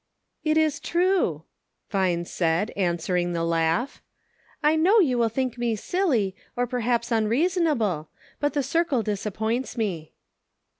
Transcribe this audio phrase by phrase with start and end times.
[0.43, 1.43] "It is true,"
[1.91, 4.01] Vine said, answering the laugh,"
[4.63, 8.09] I know you will think me silly; or perhaps unreason able,
[8.39, 10.13] but the circle disappoints me."